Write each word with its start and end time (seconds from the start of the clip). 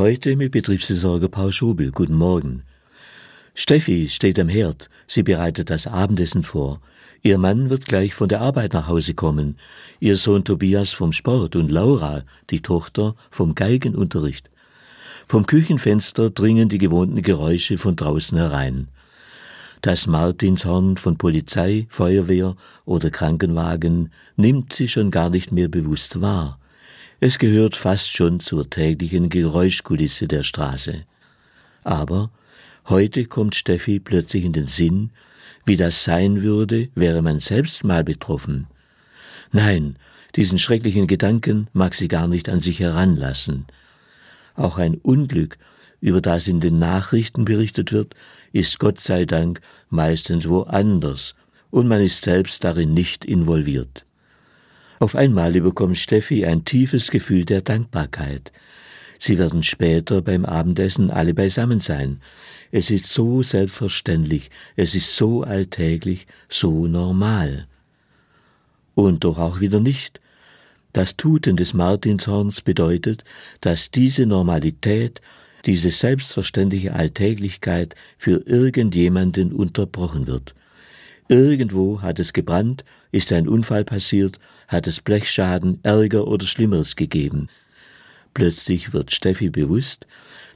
Heute 0.00 0.34
mit 0.34 0.52
Betriebsversorger 0.52 1.28
Paul 1.28 1.52
Schobel. 1.52 1.90
Guten 1.92 2.14
Morgen. 2.14 2.62
Steffi 3.52 4.08
steht 4.08 4.38
am 4.38 4.48
Herd. 4.48 4.88
Sie 5.06 5.22
bereitet 5.22 5.68
das 5.68 5.86
Abendessen 5.86 6.42
vor. 6.42 6.80
Ihr 7.20 7.36
Mann 7.36 7.68
wird 7.68 7.84
gleich 7.84 8.14
von 8.14 8.30
der 8.30 8.40
Arbeit 8.40 8.72
nach 8.72 8.88
Hause 8.88 9.12
kommen. 9.12 9.58
Ihr 9.98 10.16
Sohn 10.16 10.42
Tobias 10.42 10.92
vom 10.92 11.12
Sport 11.12 11.54
und 11.54 11.70
Laura, 11.70 12.22
die 12.48 12.62
Tochter, 12.62 13.14
vom 13.30 13.54
Geigenunterricht. 13.54 14.48
Vom 15.28 15.44
Küchenfenster 15.44 16.30
dringen 16.30 16.70
die 16.70 16.78
gewohnten 16.78 17.20
Geräusche 17.20 17.76
von 17.76 17.94
draußen 17.94 18.38
herein. 18.38 18.88
Das 19.82 20.06
Martinshorn 20.06 20.96
von 20.96 21.18
Polizei, 21.18 21.86
Feuerwehr 21.90 22.56
oder 22.86 23.10
Krankenwagen 23.10 24.10
nimmt 24.36 24.72
sie 24.72 24.88
schon 24.88 25.10
gar 25.10 25.28
nicht 25.28 25.52
mehr 25.52 25.68
bewusst 25.68 26.22
wahr. 26.22 26.58
Es 27.22 27.38
gehört 27.38 27.76
fast 27.76 28.10
schon 28.10 28.40
zur 28.40 28.70
täglichen 28.70 29.28
Geräuschkulisse 29.28 30.26
der 30.26 30.42
Straße. 30.42 31.04
Aber 31.84 32.30
heute 32.88 33.26
kommt 33.26 33.54
Steffi 33.54 34.00
plötzlich 34.00 34.42
in 34.42 34.54
den 34.54 34.68
Sinn, 34.68 35.10
wie 35.66 35.76
das 35.76 36.02
sein 36.02 36.40
würde, 36.40 36.88
wäre 36.94 37.20
man 37.20 37.38
selbst 37.38 37.84
mal 37.84 38.04
betroffen. 38.04 38.68
Nein, 39.52 39.98
diesen 40.34 40.58
schrecklichen 40.58 41.06
Gedanken 41.06 41.68
mag 41.74 41.94
sie 41.94 42.08
gar 42.08 42.26
nicht 42.26 42.48
an 42.48 42.62
sich 42.62 42.80
heranlassen. 42.80 43.66
Auch 44.54 44.78
ein 44.78 44.94
Unglück, 44.94 45.58
über 46.00 46.22
das 46.22 46.48
in 46.48 46.60
den 46.60 46.78
Nachrichten 46.78 47.44
berichtet 47.44 47.92
wird, 47.92 48.14
ist 48.52 48.78
Gott 48.78 48.98
sei 48.98 49.26
Dank 49.26 49.60
meistens 49.90 50.48
woanders, 50.48 51.34
und 51.68 51.86
man 51.86 52.00
ist 52.00 52.22
selbst 52.22 52.64
darin 52.64 52.94
nicht 52.94 53.26
involviert. 53.26 54.06
Auf 55.00 55.16
einmal 55.16 55.52
bekommt 55.52 55.96
Steffi 55.96 56.44
ein 56.44 56.66
tiefes 56.66 57.10
Gefühl 57.10 57.46
der 57.46 57.62
Dankbarkeit. 57.62 58.52
Sie 59.18 59.38
werden 59.38 59.62
später 59.62 60.20
beim 60.20 60.44
Abendessen 60.44 61.10
alle 61.10 61.32
beisammen 61.32 61.80
sein. 61.80 62.20
Es 62.70 62.90
ist 62.90 63.06
so 63.06 63.42
selbstverständlich, 63.42 64.50
es 64.76 64.94
ist 64.94 65.16
so 65.16 65.42
alltäglich, 65.42 66.26
so 66.50 66.86
normal. 66.86 67.66
Und 68.94 69.24
doch 69.24 69.38
auch 69.38 69.60
wieder 69.60 69.80
nicht. 69.80 70.20
Das 70.92 71.16
Tuten 71.16 71.56
des 71.56 71.72
Martinshorns 71.72 72.60
bedeutet, 72.60 73.24
dass 73.62 73.90
diese 73.90 74.26
Normalität, 74.26 75.22
diese 75.64 75.90
selbstverständliche 75.90 76.92
Alltäglichkeit 76.92 77.94
für 78.18 78.42
irgendjemanden 78.46 79.54
unterbrochen 79.54 80.26
wird. 80.26 80.54
Irgendwo 81.30 82.02
hat 82.02 82.18
es 82.18 82.32
gebrannt, 82.32 82.84
ist 83.12 83.32
ein 83.32 83.46
Unfall 83.46 83.84
passiert, 83.84 84.40
hat 84.66 84.88
es 84.88 85.00
Blechschaden, 85.00 85.78
Ärger 85.84 86.26
oder 86.26 86.44
Schlimmeres 86.44 86.96
gegeben. 86.96 87.46
Plötzlich 88.34 88.92
wird 88.92 89.12
Steffi 89.12 89.48
bewusst, 89.48 90.08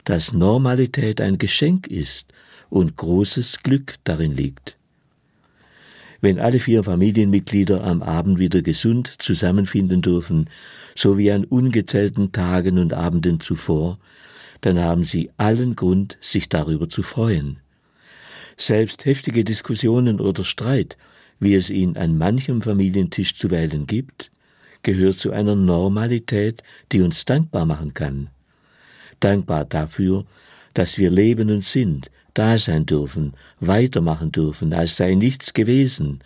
dass 0.03 0.33
Normalität 0.33 1.21
ein 1.21 1.37
Geschenk 1.37 1.87
ist 1.87 2.33
und 2.69 2.97
großes 2.97 3.63
Glück 3.63 3.95
darin 4.03 4.35
liegt. 4.35 4.75
Wenn 6.19 6.39
alle 6.39 6.59
vier 6.59 6.83
Familienmitglieder 6.83 7.81
am 7.81 8.03
Abend 8.03 8.37
wieder 8.37 8.61
gesund 8.61 9.13
zusammenfinden 9.19 10.01
dürfen, 10.01 10.49
so 10.93 11.17
wie 11.17 11.31
an 11.31 11.45
ungezählten 11.45 12.33
Tagen 12.33 12.79
und 12.79 12.91
Abenden 12.93 13.39
zuvor, 13.39 13.97
dann 14.59 14.77
haben 14.81 15.05
sie 15.05 15.31
allen 15.37 15.77
Grund, 15.77 16.17
sich 16.19 16.49
darüber 16.49 16.89
zu 16.89 17.01
freuen. 17.01 17.61
Selbst 18.57 19.05
heftige 19.05 19.43
Diskussionen 19.43 20.21
oder 20.21 20.43
Streit, 20.43 20.97
wie 21.39 21.55
es 21.55 21.69
ihn 21.69 21.97
an 21.97 22.17
manchem 22.17 22.61
Familientisch 22.61 23.35
zu 23.35 23.51
wählen 23.51 23.85
gibt, 23.85 24.31
gehört 24.83 25.17
zu 25.17 25.31
einer 25.31 25.55
Normalität, 25.55 26.63
die 26.91 27.01
uns 27.01 27.25
dankbar 27.25 27.65
machen 27.65 27.93
kann. 27.93 28.29
Dankbar 29.19 29.65
dafür, 29.65 30.25
dass 30.73 30.97
wir 30.97 31.09
leben 31.09 31.49
und 31.49 31.63
sind, 31.63 32.11
da 32.33 32.57
sein 32.59 32.85
dürfen, 32.85 33.33
weitermachen 33.59 34.31
dürfen, 34.31 34.73
als 34.73 34.97
sei 34.97 35.15
nichts 35.15 35.53
gewesen, 35.53 36.19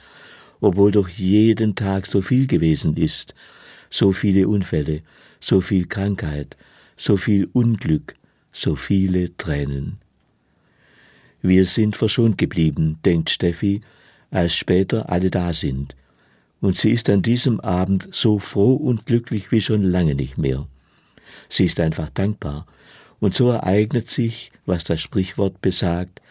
obwohl 0.60 0.92
doch 0.92 1.10
jeden 1.10 1.76
Tag 1.76 2.06
so 2.06 2.22
viel 2.22 2.48
gewesen 2.48 2.98
ist, 2.98 3.34
so 3.90 4.12
viele 4.12 4.48
Unfälle, 4.48 5.02
so 5.40 5.62
viel 5.62 5.88
Krankheit, 5.88 6.58
so 6.98 7.16
viel 7.16 7.50
Unglück, 7.54 8.16
so 8.52 8.76
viele 8.76 9.36
Tränen. 9.38 10.00
Wir 11.42 11.66
sind 11.66 11.96
verschont 11.96 12.38
geblieben, 12.38 13.00
denkt 13.06 13.30
Steffi, 13.30 13.82
als 14.32 14.56
später 14.56 15.10
alle 15.10 15.32
da 15.32 15.54
sind. 15.54 15.96
Und 16.62 16.76
sie 16.76 16.92
ist 16.92 17.10
an 17.10 17.22
diesem 17.22 17.60
Abend 17.62 18.10
so 18.12 18.40
froh 18.40 18.74
und 18.74 19.06
glücklich 19.06 19.52
wie 19.52 19.62
schon 19.62 19.82
lange 19.82 20.16
nicht 20.16 20.38
mehr. 20.38 20.68
Sie 21.48 21.66
ist 21.66 21.80
einfach 21.80 22.10
dankbar. 22.10 22.68
Und 23.20 23.34
so 23.34 23.50
ereignet 23.50 24.08
sich, 24.08 24.52
was 24.66 24.84
das 24.84 25.02
Sprichwort 25.02 25.62
besagt, 25.62 26.22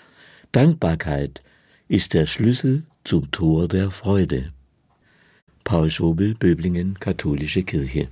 Dankbarkeit 0.53 1.43
ist 1.89 2.15
der 2.15 2.27
Schlüssel 2.27 2.85
zum 3.05 3.31
Tor 3.31 3.69
der 3.69 3.91
Freude. 3.91 4.53
Paul 5.65 5.91
Schobel, 5.91 6.35
Böblingen, 6.35 6.99
Katholische 6.99 7.63
Kirche 7.63 8.07